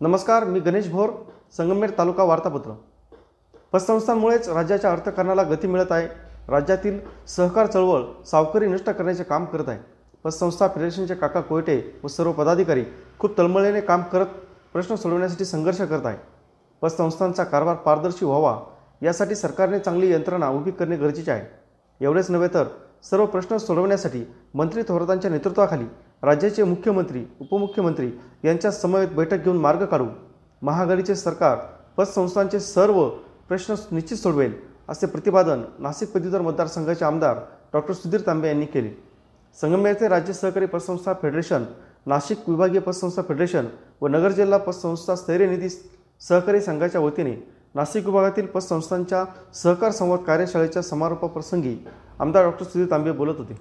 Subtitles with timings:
[0.00, 1.10] नमस्कार मी गणेश भोर
[1.56, 2.72] संगमेर तालुका वार्तापत्र.
[3.72, 6.06] पतसंस्थांमुळेच राज्याच्या अर्थकारणाला गती मिळत आहे.
[6.48, 9.78] राज्यातील सहकार चळवळ सावकारी नष्ट करण्याचे काम करत आहे.
[10.24, 12.84] पतसंस्था फेडरेशनचे काका कोयटे व सर्व पदाधिकारी
[13.18, 14.26] खूप तळमळीने काम करत
[14.72, 16.16] प्रश्न सोडवण्यासाठी संघर्ष करत आहे.
[16.82, 18.58] पतसंस्थांचा कारभार पारदर्शी व्हावा
[19.02, 21.46] यासाठी सरकारने चांगली यंत्रणा उभी करणे गरजेचे आहे.
[22.04, 22.64] एवढेच नव्हे तर
[23.10, 24.24] सर्व प्रश्न सोडवण्यासाठी
[24.54, 25.84] मंत्री थोरातांच्या नेतृत्वाखाली
[26.22, 28.10] राज्याचे मुख्यमंत्री उपमुख्यमंत्री
[28.44, 30.06] यांच्या समवेत बैठक घेऊन मार्ग काढू
[30.62, 31.56] महाआघाडीचे सरकार
[31.96, 33.08] पतसंस्थांचे सर्व
[33.48, 34.52] प्रश्न निश्चित सोडवेल
[34.88, 37.38] असे प्रतिपादन नाशिक पदवीधर मतदारसंघाचे आमदार
[37.72, 38.90] डॉक्टर सुधीर तांबे यांनी केले.
[39.58, 41.64] संगमेर राज्य सहकारी पतसंस्था फेडरेशन
[42.06, 43.66] नाशिक विभागीय पतसंस्था फेडरेशन
[44.00, 47.34] व नगर जिल्हा पतसंस्था स्थैर्य निधी सहकारी संघाच्या वतीने
[47.74, 51.76] नाशिक विभागातील पतसंस्थांच्या सहकार संवाद कार्यशाळेच्या समारोपाप्रसंगी
[52.20, 53.56] आमदार डॉक्टर सुधीर तांबे बोलत होते.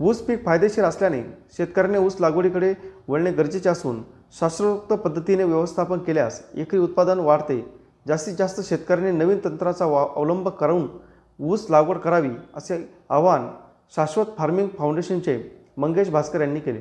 [0.00, 1.22] ऊस पीक फायदेशीर असल्याने
[1.56, 2.72] शेतकऱ्याने ऊस लागवडीकडे
[3.08, 4.02] वळणे गरजेचे असून
[4.38, 7.60] शास्त्रोक्त पद्धतीने व्यवस्थापन केल्यास एकरी उत्पादन वाढते.
[8.06, 10.86] जास्तीत जास्त शेतकऱ्यांनी नवीन तंत्राचा वा अवलंब करून
[11.38, 12.78] ऊस लागवड करावी असे
[13.10, 13.48] आवाहन
[13.96, 15.38] शाश्वत फार्मिंग फाउंडेशनचे
[15.76, 16.80] मंगेश भास्कर यांनी केले.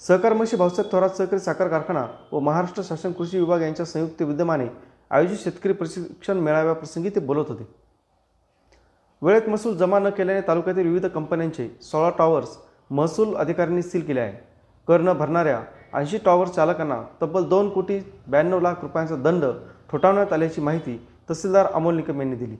[0.00, 4.66] सहकारमशी भाऊसाहेब थोरात सहकारी साखर कारखाना व महाराष्ट्र शासन कृषी विभाग यांच्या संयुक्त विद्यमाने
[5.10, 7.66] आयोजित शेतकरी प्रशिक्षण मेळाव्याप्रसंगी ते बोलत होते.
[9.24, 12.48] वेळेत महसूल जमा न केल्याने तालुक्यातील विविध कंपन्यांचे सोळा टॉवर्स
[12.90, 14.32] महसूल अधिकाऱ्यांनी सील केले आहे.
[14.88, 15.60] कर न भरणाऱ्या
[15.98, 17.98] ऐंशी टॉवर चालकांना तब्बल दोन कोटी
[18.30, 19.44] ब्याण्णव लाख रुपयांचा दंड
[19.90, 20.96] ठोठावण्यात आल्याची माहिती
[21.28, 22.56] तहसीलदार अमोल निकम यांनी दिली.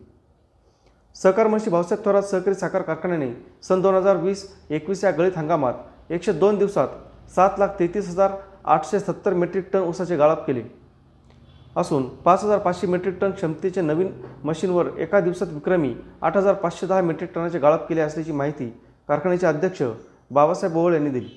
[1.16, 3.30] सहकार मंत्री भाऊसाहेब थोरात सहकारी साखर कारखान्याने
[3.62, 6.88] सन दोन हजार वीस एकवीस या गळीत हंगामात एकशे दोन दिवसात
[7.34, 8.32] सात लाख तेहतीस हजार
[8.64, 10.62] आठशे सत्तर मेट्रिक टन ऊसाचे गाळप केले.
[11.76, 14.10] असून पाच हजार पाचशे मेट्रिक टन क्षमतेचे नवीन
[14.44, 18.68] मशीनवर एका दिवसात विक्रमी आठ हजार पाचशे दहा मेट्रिक टनाचे गाळप केले असल्याची माहिती
[19.08, 19.82] कारखान्याचे अध्यक्ष
[20.30, 21.28] बाबासाहेब ओवळ यांनी दिली.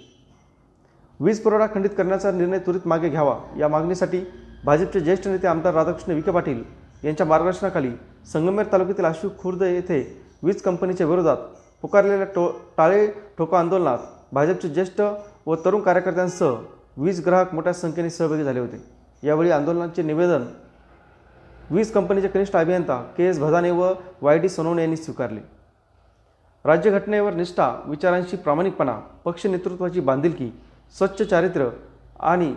[1.19, 4.19] वीज पुरवठा खंडित करण्याचा निर्णय त्वरित मागे घ्यावा या मागणीसाठी
[4.65, 6.63] भाजपचे ज्येष्ठ नेते आमदार राधाकृष्ण विखे पाटील
[7.03, 7.91] यांच्या मार्गदर्शनाखाली
[8.33, 10.01] संगमेर तालुक्यातील आशू खुर्द येथे
[10.43, 11.37] वीज कंपनीच्या विरोधात
[11.83, 12.47] पुकारलेल्या टो
[12.77, 13.05] टाळे
[13.37, 13.97] ठोको आंदोलनात
[14.33, 15.01] भाजपचे ज्येष्ठ
[15.45, 16.55] व तरुण कार्यकर्त्यांसह
[16.97, 18.77] वीज ग्राहक मोठ्या संख्येने सहभागी झाले होते.
[19.23, 20.43] यावेळी आंदोलनाचे निवेदन
[21.71, 23.91] वीज कंपनीचे कनिष्ठ अभियंता के एस भदाने व
[24.21, 25.39] वाय डी सोनवणे यांनी स्वीकारले.
[26.65, 28.93] राज्यघटनेवर निष्ठा विचारांशी प्रामाणिकपणा
[29.25, 30.49] पक्ष नेतृत्वाची बांधिलकी
[30.95, 31.69] स्वच्छ चारित्र्य
[32.19, 32.53] आणि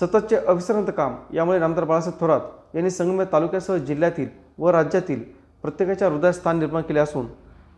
[0.00, 5.22] सततचे अविसरंत काम यामुळे नामदार बाळासाहेब थोरात यांनी संगमेर तालुक्यासह जिल्ह्यातील व राज्यातील
[5.62, 7.26] प्रत्येकाच्या हृदयात स्थान निर्माण केले असून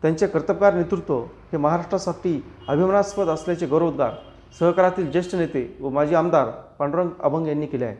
[0.03, 1.19] त्यांचे कर्तबगार नेतृत्व
[1.51, 4.13] हे महाराष्ट्रासाठी अभिमानास्पद असल्याचे गौरवोद्गार
[4.59, 6.49] सहकारातील ज्येष्ठ नेते व माजी आमदार
[6.79, 7.95] पांडुरंग अभंग यांनी केले आहे.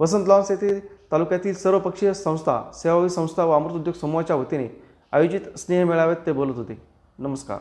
[0.00, 0.80] वसंत लॉन्स येथे
[1.12, 4.68] तालुक्यातील सर्व पक्षीय संस्था सेवाभावी संस्था व अमृत उद्योग समूहाच्या वतीने
[5.12, 6.82] आयोजित स्नेह मेळाव्यात ते बोलत होते.
[7.18, 7.58] नमस्कार.